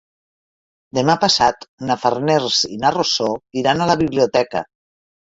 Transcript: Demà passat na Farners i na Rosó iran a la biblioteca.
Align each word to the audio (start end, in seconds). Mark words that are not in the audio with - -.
Demà 0.97 1.15
passat 1.23 1.67
na 1.89 1.97
Farners 2.05 2.57
i 2.77 2.77
na 2.85 2.91
Rosó 2.95 3.27
iran 3.63 3.85
a 3.85 3.87
la 3.93 3.97
biblioteca. 4.01 4.63